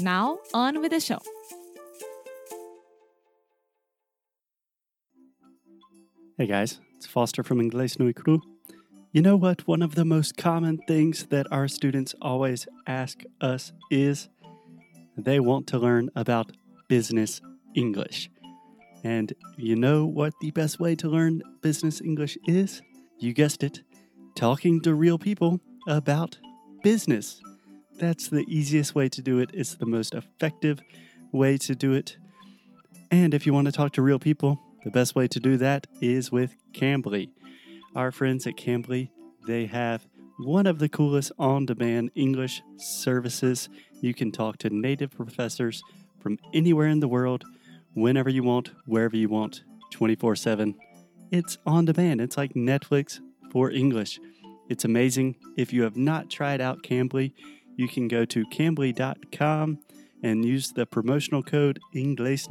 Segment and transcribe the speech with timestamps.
[0.00, 1.18] Now, on with the show.
[6.38, 8.40] Hey guys, it's Foster from Inglés no Cru.
[9.12, 9.68] You know what?
[9.68, 14.30] One of the most common things that our students always ask us is
[15.18, 16.52] they want to learn about
[16.88, 17.42] business
[17.74, 18.30] English.
[19.04, 22.80] And you know what the best way to learn business English is?
[23.18, 23.82] You guessed it,
[24.34, 26.38] talking to real people about
[26.82, 27.42] business.
[28.00, 29.50] That's the easiest way to do it.
[29.52, 30.80] It's the most effective
[31.32, 32.16] way to do it.
[33.10, 35.86] And if you want to talk to real people, the best way to do that
[36.00, 37.28] is with Cambly.
[37.94, 39.10] Our friends at Cambly,
[39.46, 40.06] they have
[40.38, 43.68] one of the coolest on demand English services.
[44.00, 45.82] You can talk to native professors
[46.20, 47.44] from anywhere in the world,
[47.92, 50.74] whenever you want, wherever you want, 24 7.
[51.30, 52.22] It's on demand.
[52.22, 53.20] It's like Netflix
[53.52, 54.18] for English.
[54.70, 55.36] It's amazing.
[55.58, 57.32] If you have not tried out Cambly,
[57.80, 59.78] you can go to cambly.com
[60.22, 62.46] and use the promotional code Inglés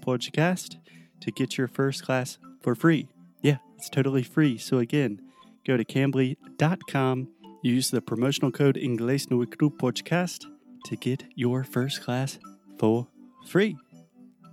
[0.00, 0.76] Podcast
[1.20, 3.06] to get your first class for free.
[3.42, 4.56] Yeah, it's totally free.
[4.56, 5.20] So again,
[5.66, 7.28] go to cambly.com,
[7.62, 10.46] use the promotional code Inglés Podcast
[10.86, 12.38] to get your first class
[12.78, 13.06] for
[13.46, 13.76] free.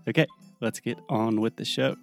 [0.10, 0.26] Okay,
[0.60, 1.96] let's get on with the show.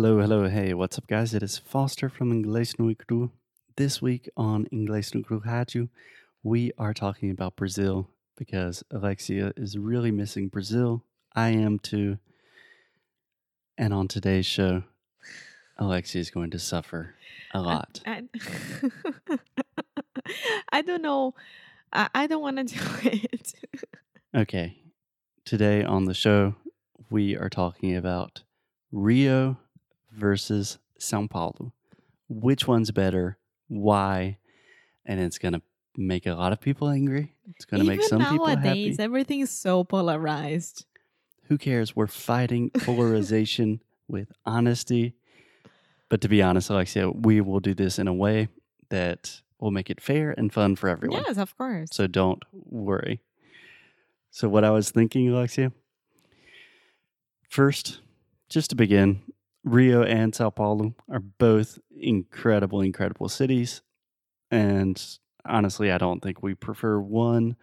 [0.00, 1.34] Hello, hello, hey, what's up, guys?
[1.34, 3.32] It is Foster from Inglés no Cru.
[3.74, 5.88] This week on Inglés no Cru Rádio,
[6.44, 11.02] we are talking about Brazil because Alexia is really missing Brazil.
[11.34, 12.18] I am too.
[13.76, 14.84] And on today's show,
[15.78, 17.16] Alexia is going to suffer
[17.52, 18.00] a lot.
[18.06, 18.22] I,
[20.70, 21.34] I don't know.
[21.92, 23.52] I, I don't want to do it.
[24.32, 24.78] Okay.
[25.44, 26.54] Today on the show,
[27.10, 28.44] we are talking about
[28.92, 29.58] Rio
[30.18, 31.72] versus Sao Paulo.
[32.28, 33.38] Which one's better?
[33.68, 34.38] Why?
[35.06, 35.62] And it's going to
[35.96, 37.34] make a lot of people angry.
[37.56, 38.60] It's going to make some people happy.
[38.62, 40.84] nowadays, everything is so polarized.
[41.44, 41.96] Who cares?
[41.96, 45.14] We're fighting polarization with honesty.
[46.08, 48.48] But to be honest, Alexia, we will do this in a way
[48.90, 51.24] that will make it fair and fun for everyone.
[51.26, 51.88] Yes, of course.
[51.92, 53.20] So don't worry.
[54.30, 55.72] So, what I was thinking, Alexia,
[57.48, 58.00] first,
[58.48, 59.22] just to begin,
[59.68, 63.82] Rio and Sao Paulo are both incredible, incredible cities.
[64.50, 65.02] And
[65.44, 67.56] honestly, I don't think we prefer one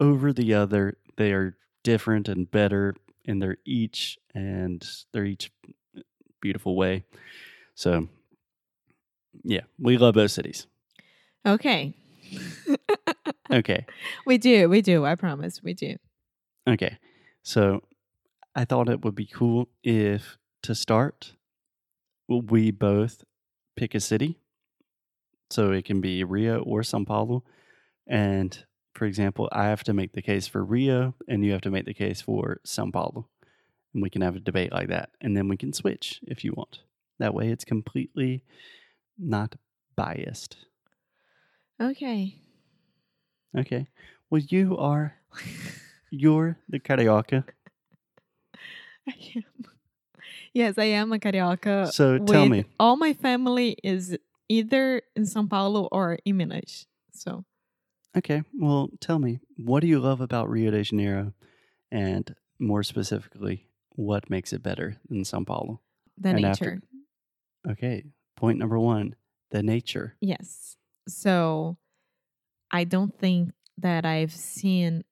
[0.00, 0.98] over the other.
[1.16, 5.52] They are different and better in their each, and they're each
[6.40, 7.04] beautiful way.
[7.74, 8.08] So,
[9.44, 10.66] yeah, we love both cities.
[11.46, 11.94] Okay.
[13.50, 13.84] Okay.
[14.24, 14.68] we do.
[14.68, 15.04] We do.
[15.04, 15.62] I promise.
[15.62, 15.96] We do.
[16.66, 16.96] Okay.
[17.42, 17.82] So
[18.54, 21.34] I thought it would be cool if to start,
[22.40, 23.24] we both
[23.76, 24.38] pick a city.
[25.50, 27.44] So it can be Rio or Sao Paulo.
[28.06, 31.70] And for example, I have to make the case for Rio and you have to
[31.70, 33.28] make the case for Sao Paulo.
[33.92, 35.10] And we can have a debate like that.
[35.20, 36.80] And then we can switch if you want.
[37.18, 38.44] That way it's completely
[39.18, 39.56] not
[39.96, 40.56] biased.
[41.80, 42.38] Okay.
[43.56, 43.86] Okay.
[44.30, 45.14] Well, you are,
[46.10, 47.44] you're the carioca.
[49.08, 49.71] I am.
[50.54, 51.90] Yes, I am a carioca.
[51.92, 52.64] So tell me.
[52.78, 54.16] All my family is
[54.48, 56.86] either in São Paulo or in Minas.
[57.12, 57.44] So,
[58.14, 61.32] Okay, well, tell me, what do you love about Rio de Janeiro?
[61.90, 63.66] And more specifically,
[63.96, 65.80] what makes it better than Sao Paulo?
[66.18, 66.48] the And nature.
[66.50, 66.82] after-
[67.70, 68.04] Okay,
[68.36, 69.14] point number one
[69.50, 70.14] the nature.
[70.20, 70.76] Yes.
[71.08, 71.78] So
[72.70, 75.04] I don't think that I've seen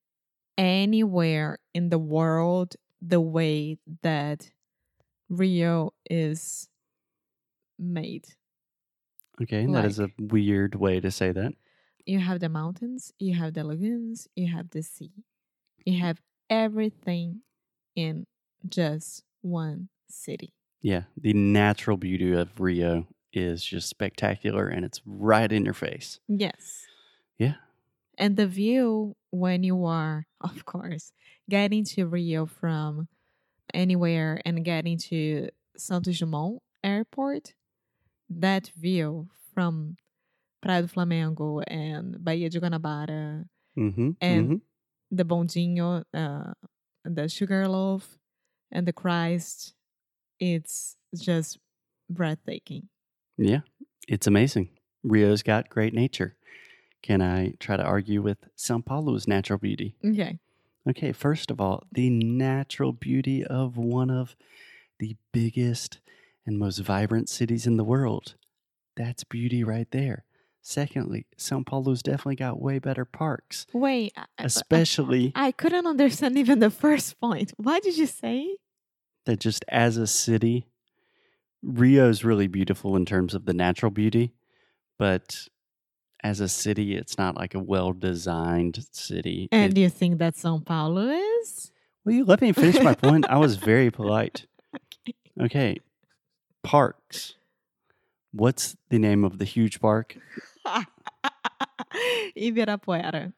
[0.59, 4.51] anywhere in the world the way that
[5.31, 6.69] Rio is
[7.79, 8.27] made.
[9.41, 11.53] Okay, that is a weird way to say that.
[12.05, 15.13] you have the mountains, you have the lagoons, you have the sea.
[15.87, 17.43] You have everything
[17.97, 18.27] in
[18.69, 20.53] just one city.
[20.83, 26.19] Yeah, the natural beauty of Rio is just spectacular and it's right in your face.
[26.29, 26.85] Yes.
[27.39, 27.55] Yeah.
[28.19, 31.13] And the view when you are, of course,
[31.49, 33.09] getting to Rio from
[33.75, 37.55] anywhere and getting to Santos Dumont Airport,
[38.29, 39.97] that view from
[40.63, 43.45] Praia do Flamengo and Baía de Guanabara,
[43.79, 44.11] Mm-hmm.
[44.21, 44.61] And-
[45.13, 46.53] the Bondinho, uh,
[47.05, 48.19] the Sugarloaf,
[48.71, 49.75] and the Christ,
[50.39, 51.59] it's just
[52.09, 52.89] breathtaking.
[53.37, 53.61] Yeah,
[54.07, 54.69] it's amazing.
[55.03, 56.37] Rio's got great nature.
[57.03, 59.97] Can I try to argue with Sao Paulo's natural beauty?
[60.05, 60.39] Okay.
[60.91, 64.35] Okay, first of all, the natural beauty of one of
[64.99, 66.01] the biggest
[66.45, 68.35] and most vibrant cities in the world.
[68.97, 70.25] That's beauty right there.
[70.63, 76.37] Secondly, Sao Paulo's definitely got way better parks, Wait, I- I- especially I couldn't understand
[76.37, 77.53] even the first point.
[77.57, 78.57] What did you say?
[79.27, 80.67] that just as a city,
[81.63, 84.33] Rio's really beautiful in terms of the natural beauty,
[84.99, 85.47] but
[86.23, 89.49] as a city, it's not like a well designed city.
[89.53, 91.73] And It- do you think that São Paulo is?
[92.05, 93.27] will you let me finish my point?
[93.29, 94.47] I was very polite.
[94.75, 95.15] Okay.
[95.41, 95.77] Okay,
[96.63, 97.37] parks.
[98.33, 100.17] What's the name of the huge park?
[102.37, 103.33] Ibirapuera.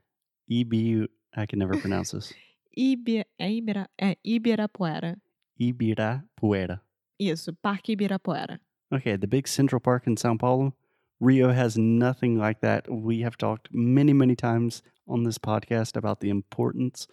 [0.50, 1.06] Ibi,
[1.36, 2.32] I can never pronounce this.
[2.76, 5.16] Ibi, Ibira, é Ibirapuera.
[5.60, 6.80] Ibirapuera.
[7.20, 8.58] Isso, Parque Ibirapuera.
[8.92, 10.74] Okay, the big Central Park in Sao Paulo.
[11.22, 12.90] Rio has nothing like that.
[12.92, 17.06] We have talked many, many times on this podcast about the importance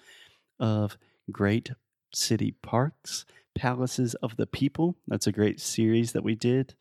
[0.60, 0.98] of
[1.32, 1.70] great
[2.12, 4.96] city parks, palaces of the people.
[5.08, 6.74] That's a great series that we did.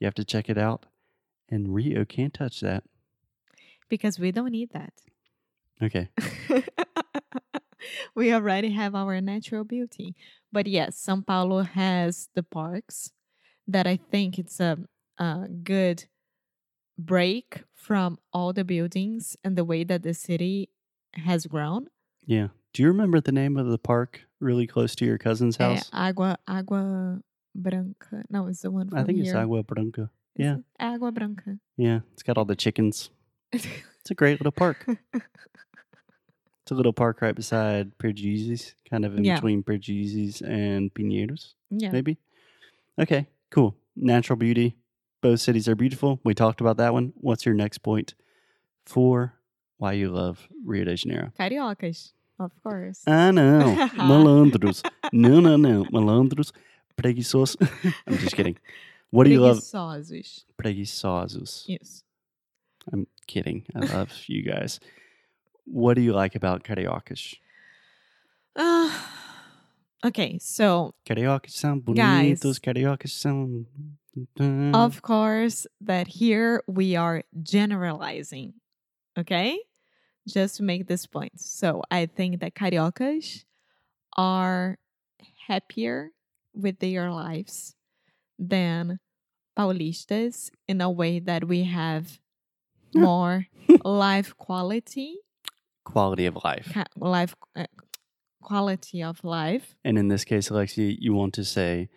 [0.00, 0.86] You have to check it out.
[1.48, 2.82] And Rio can't touch that.
[3.88, 4.92] Because we don't need that.
[5.80, 6.08] Okay.
[8.16, 10.16] we already have our natural beauty.
[10.50, 13.12] But yes, São Paulo has the parks
[13.68, 14.78] that I think it's a,
[15.16, 16.06] a good
[17.06, 20.68] break from all the buildings and the way that the city
[21.14, 21.88] has grown.
[22.24, 22.48] Yeah.
[22.72, 25.90] Do you remember the name of the park really close to your cousin's É house?
[25.90, 27.20] Água, Água
[27.54, 28.24] Branca.
[28.30, 29.34] No, it's the one from I think it's.
[29.34, 30.10] Agua Branca.
[30.36, 30.56] Is yeah.
[30.56, 30.64] it?
[30.80, 31.58] Água Branca.
[31.76, 32.00] Yeah.
[32.14, 33.10] It's got all the chickens.
[34.02, 34.84] It's a great little park.
[36.62, 39.36] It's a little park right beside Perdizes, kind of in Yeah.
[39.36, 41.90] between Perdizes and Pinheiros, yeah.
[41.92, 42.18] maybe.
[42.98, 43.76] Okay, cool.
[43.94, 44.74] Natural beauty.
[45.22, 46.20] Both cities are beautiful.
[46.24, 47.12] We talked about that one.
[47.16, 48.14] What's your next point
[48.84, 49.34] for
[49.78, 51.32] why you love Rio de Janeiro?
[51.38, 53.02] Cariocas, of course.
[53.06, 53.88] I know.
[53.96, 54.82] Malandros.
[55.12, 55.84] No, no, no.
[55.92, 56.52] Malandros.
[56.96, 57.56] Preguiçosos.
[58.06, 58.58] I'm just kidding.
[59.10, 59.58] What do you love?
[59.58, 60.44] Preguiçosos.
[60.60, 61.64] Preguiçosos.
[61.68, 62.02] Yes.
[62.92, 63.64] I'm kidding.
[63.76, 64.80] I love you guys.
[65.64, 67.36] What do you like about Cariocas?
[68.54, 68.90] Uh,
[70.04, 72.38] okay, so Cariocas são Guys.
[72.40, 73.64] bonitos, cariocas são.
[74.74, 78.54] Of course that here we are generalizing,
[79.18, 79.58] okay?
[80.28, 81.40] Just to make this point.
[81.40, 83.44] So I think that cariocas
[84.16, 84.78] are
[85.48, 86.10] happier
[86.54, 87.74] with their lives
[88.38, 89.00] than
[89.58, 92.18] paulistas in a way that we have
[92.94, 93.46] more
[93.84, 95.16] life quality,
[95.84, 96.76] quality of life.
[96.96, 97.66] life uh,
[98.42, 99.74] quality of life.
[99.84, 101.88] And in this case, Alexi, you want to say,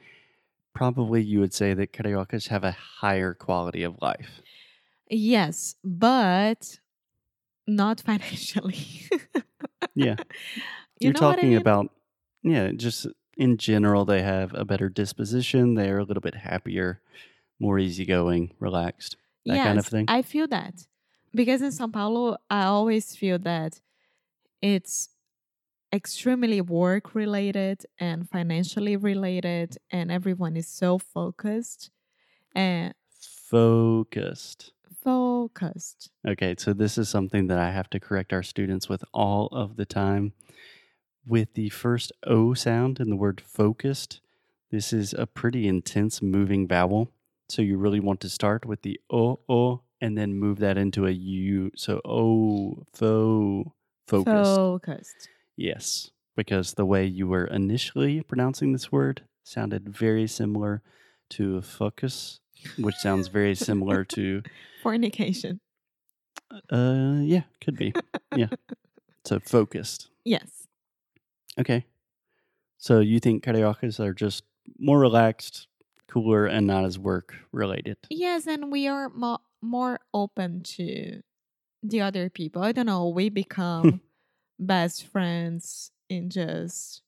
[0.75, 4.41] probably you would say that cariocas have a higher quality of life.
[5.09, 6.79] Yes, but
[7.65, 8.77] not financially.
[9.95, 10.15] Yeah.
[11.01, 11.57] You You're know what I talking mean?
[11.57, 11.91] about,
[12.41, 13.05] yeah, just
[13.35, 15.73] in general, they have a better disposition.
[15.73, 17.01] They're a little bit happier,
[17.59, 20.05] more easygoing, relaxed, that kind of thing.
[20.07, 20.87] I feel that
[21.33, 23.81] because in São Paulo, I always feel that
[24.61, 25.09] it's
[25.95, 31.89] extremely work related and financially related, and everyone is so focused
[32.53, 32.93] and
[33.49, 34.71] Focused.
[35.03, 36.09] focused.
[36.27, 39.75] Okay, so this is something that I have to correct our students with all of
[39.77, 40.33] the time.
[41.27, 44.19] With the first O sound in the word focused,
[44.71, 47.11] this is a pretty intense moving vowel.
[47.49, 51.05] So you really want to start with the O, O, and then move that into
[51.05, 51.71] a U.
[51.75, 53.73] So O, fo,
[54.07, 54.55] focused.
[54.55, 55.29] Focused.
[55.57, 60.81] Yes, because the way you were initially pronouncing this word sounded very similar
[61.31, 62.39] to focus,
[62.77, 64.41] which sounds very similar to
[64.83, 65.59] Fornication.
[66.71, 67.93] uh, yeah, could be.
[68.35, 68.47] Yeah.
[69.25, 70.09] So focused.
[70.23, 70.67] Yes.
[71.59, 71.85] Okay.
[72.77, 74.43] So you think cariocas are just
[74.77, 75.67] more relaxed,
[76.07, 77.97] cooler, and not as work related?
[78.11, 81.21] Yes, and we are mo- more open to
[81.81, 82.61] the other people.
[82.61, 83.09] I don't know.
[83.09, 84.01] We become
[84.59, 87.01] best friends in just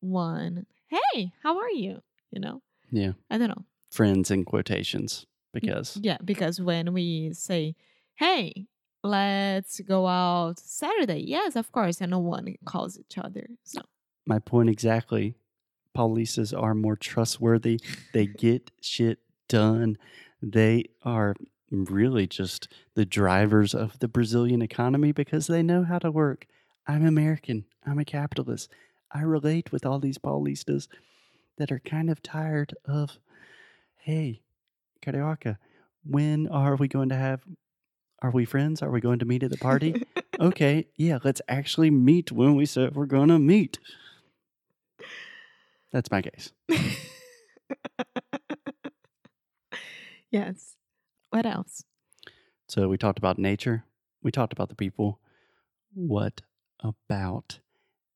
[0.00, 0.66] one.
[0.88, 2.02] Hey, how are you?
[2.30, 3.12] You know, Yeah.
[3.30, 3.64] I don't know.
[3.90, 7.76] Friends in quotations because Yeah, because when we say,
[8.16, 8.66] "Hey,
[9.02, 13.48] let's go out Saturday," yes, of course, and no one calls each other.
[13.62, 13.82] So
[14.26, 15.36] my point exactly.
[15.96, 17.78] Paulistas are more trustworthy.
[18.12, 19.96] They get shit done.
[20.42, 21.34] They are
[21.70, 26.46] really just the drivers of the Brazilian economy because they know how to work.
[26.86, 27.64] I'm American.
[27.86, 28.70] I'm a capitalist.
[29.10, 30.88] I relate with all these Paulistas
[31.56, 33.18] that are kind of tired of,
[33.96, 34.42] hey,
[35.04, 35.56] Carioca,
[36.04, 37.42] when are we going to have,
[38.20, 38.82] are we friends?
[38.82, 40.06] Are we going to meet at the party?
[40.40, 43.78] okay, yeah, let's actually meet when we said we're going to meet.
[45.92, 46.52] That's my case.
[50.30, 50.76] yes.
[51.30, 51.84] What else?
[52.68, 53.84] So we talked about nature.
[54.22, 55.20] We talked about the people.
[55.94, 56.42] What
[56.84, 57.58] about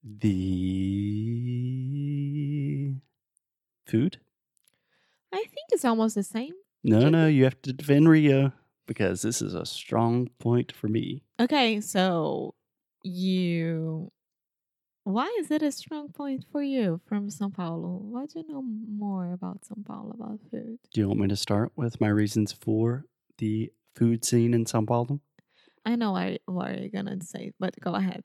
[0.05, 0.69] the
[3.87, 4.21] food?
[5.33, 6.53] I think it's almost the same.
[6.85, 8.53] No, no, you have to defend Rio
[8.87, 11.25] because this is a strong point for me.
[11.41, 12.55] Okay, so
[13.03, 14.13] you.
[15.05, 17.99] Why is it a strong point for you from São Paulo?
[18.03, 20.79] What do you know more about São Paulo about food?
[20.93, 23.07] Do you want me to start with my reasons for
[23.39, 25.21] the food scene in Sao Paulo?
[25.87, 28.25] I know I, what you're gonna say, but go ahead.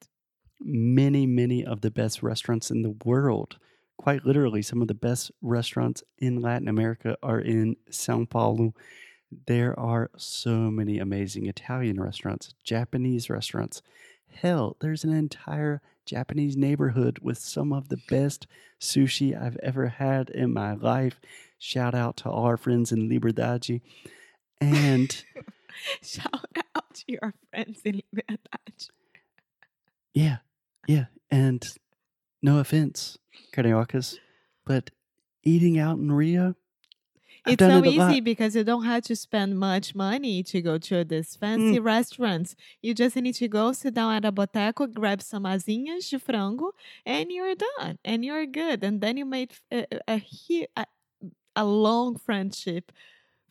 [0.66, 3.58] Many, many of the best restaurants in the world,
[3.98, 8.74] quite literally, some of the best restaurants in Latin America are in Sao Paulo.
[9.48, 13.82] There are so many amazing Italian restaurants, Japanese restaurants.
[14.28, 18.48] Hell, there's an entire Japanese neighborhood with some of the best
[18.80, 21.20] sushi I've ever had in my life.
[21.58, 23.82] Shout out to all our friends in Liberdade.
[24.60, 25.24] And
[26.02, 28.88] Shout out to your friends in Liberdade.
[30.14, 30.38] yeah,
[30.88, 31.06] yeah.
[31.32, 31.66] And
[32.42, 33.18] no offense,
[33.54, 34.20] Cariocas,
[34.66, 34.92] but
[35.44, 36.56] eating out in Rio,
[37.46, 38.24] I've It's so it easy lot.
[38.24, 41.84] because you don't have to spend much money to go to this fancy Mm.
[41.84, 42.56] restaurants.
[42.82, 46.72] You just need to go sit down at a boteco, grab some asinhas de frango,
[47.06, 47.98] and you're done.
[48.06, 48.84] And you're good.
[48.84, 50.24] And then you made a, a,
[50.78, 50.86] a,
[51.56, 52.92] a long friendship,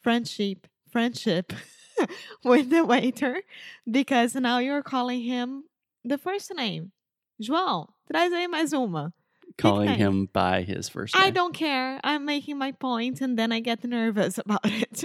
[0.02, 1.52] friendship, friendship
[2.44, 3.42] with the waiter
[3.90, 5.64] because now you're calling him
[6.04, 6.92] the first name.
[7.42, 9.12] João, traz aí mais uma.
[9.58, 11.24] calling him by his first name.
[11.26, 12.00] I don't care.
[12.02, 15.04] I'm making my point and then I get nervous about it.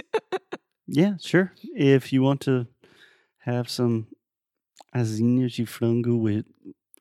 [0.86, 1.52] Yeah, sure.
[1.74, 2.66] If you want to
[3.44, 4.06] have some
[4.94, 6.46] asinhas de frango with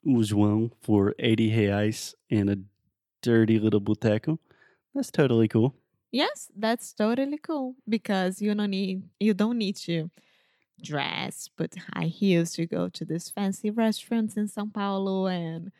[0.06, 2.58] o João for 80 reais in a
[3.22, 4.40] dirty little boteco,
[4.94, 5.74] that's totally cool.
[6.12, 10.10] yes, that's totally cool because you don't need you don't need to
[10.82, 15.72] dress put high heels to go to these fancy restaurants in São Paulo and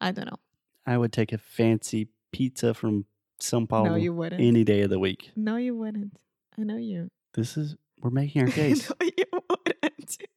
[0.00, 0.38] I don't know.
[0.86, 3.06] I would take a fancy pizza from
[3.40, 4.40] Sao Paulo no, you wouldn't.
[4.40, 5.30] any day of the week.
[5.36, 6.16] no, you wouldn't.
[6.58, 7.08] I know you.
[7.34, 8.88] This is, we're making our case.
[8.90, 10.18] no, you wouldn't.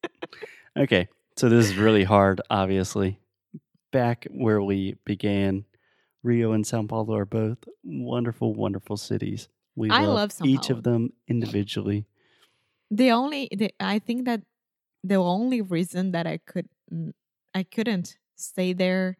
[0.78, 3.20] Okay, so this is really hard, obviously.
[3.92, 5.66] Back where we began,
[6.22, 9.48] Rio and Sao Paulo are both wonderful, wonderful cities.
[9.76, 10.78] We I love, love each Paulo.
[10.78, 12.06] of them individually.
[12.92, 14.42] The only the, i think that
[15.04, 17.12] the only reason that i could mm,
[17.54, 19.18] i couldn't stay there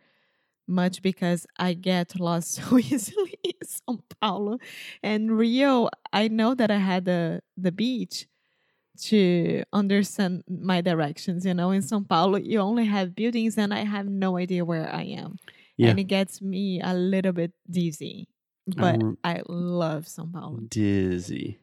[0.68, 4.58] much because i get lost so easily in sao paulo
[5.04, 8.28] and rio i know that i had the the beach
[9.00, 13.84] to understand my directions you know in sao paulo you only have buildings and i
[13.86, 15.38] have no idea where i am
[15.78, 15.90] Yeah.
[15.92, 18.28] and it gets me a little bit dizzy
[18.66, 21.60] but rem- i love sao paulo Dizzy.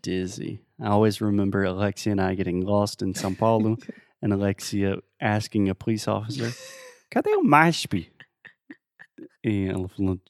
[0.00, 0.60] Dizzy.
[0.82, 3.76] I always remember Alexia and I getting lost in Sao Paulo
[4.22, 6.52] and Alexia asking a police officer,
[7.10, 8.10] cadê o MASP?
[9.44, 10.20] E ela falando,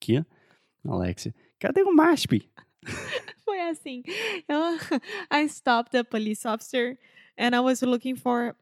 [0.00, 0.24] que?
[0.84, 2.50] Alexia, cadê o MASP?
[3.44, 4.02] Foi assim.
[4.48, 4.76] Eu,
[5.30, 6.98] I stopped the police officer
[7.38, 8.56] and I was looking for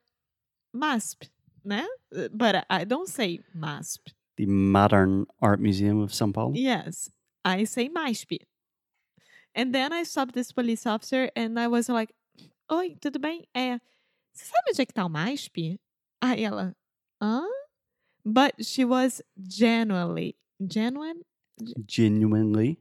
[0.75, 1.31] MASP,
[1.65, 1.87] né?
[2.33, 4.13] But I don't say MASP.
[4.37, 6.53] The Modern Art Museum of Sao Paulo.
[6.55, 7.11] Yes,
[7.47, 8.43] I say MASP.
[9.55, 12.15] And then I stopped this police officer and I was like,
[12.73, 13.47] Oi, tudo bem?
[13.55, 13.81] É,
[14.33, 15.79] você sabe onde é que tá o MASP?
[16.23, 16.75] Aí ela,
[17.21, 17.43] hã?
[18.25, 21.23] But she was genuinely, genuine?
[21.89, 22.79] Genuinely.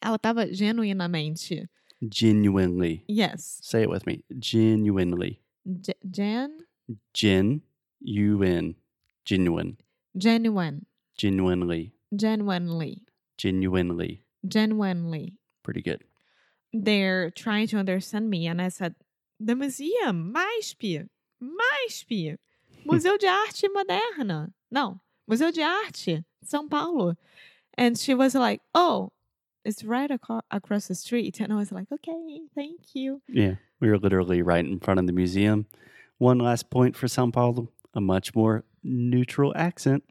[0.00, 1.68] Ela tava genuinamente.
[2.00, 3.04] Genuinely.
[3.06, 3.60] Yes.
[3.62, 4.24] Say it with me.
[4.38, 5.40] Genuinely.
[5.66, 6.64] Ge- gen,
[7.12, 7.62] Gen,
[8.00, 8.74] U N.
[9.24, 9.76] Genuine.
[10.16, 10.86] genuine.
[11.16, 11.92] Genuinely.
[12.16, 13.02] genuinely
[13.38, 14.22] Genuinely.
[14.46, 16.02] genuinely Pretty good.
[16.72, 18.94] they're trying to understand me and i said
[19.40, 21.08] The museum, MASP,
[21.40, 22.36] MASP,
[22.86, 24.52] Museu de Arte Moderna.
[24.70, 27.16] No, Museu de Arte, São Paulo.
[27.76, 29.10] And she was like, oh,
[29.64, 31.40] it's right aco- across the street.
[31.40, 33.20] And I was like, okay, thank you.
[33.28, 35.66] Yeah, we were literally right in front of the museum.
[36.18, 40.04] One last point for Sao Paulo a much more neutral accent.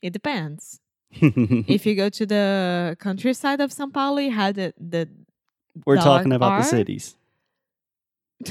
[0.00, 0.80] It depends.
[1.68, 5.08] if you go to the countryside of São Paulo, you had the, the
[5.84, 7.16] We're talking about the cities.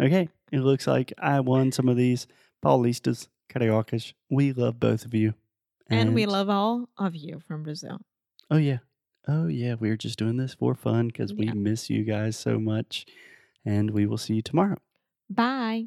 [0.00, 2.26] okay, it looks like I won some of these
[2.64, 4.14] Paulistas, Cariocas.
[4.30, 5.34] We love both of you.
[5.90, 8.00] and we love all of you from Brazil.
[8.50, 8.78] Oh, yeah.
[9.26, 9.74] Oh, yeah.
[9.78, 13.06] We're just doing this for fun because we miss you guys so much.
[13.64, 14.76] And we will see you tomorrow.
[15.30, 15.86] Bye!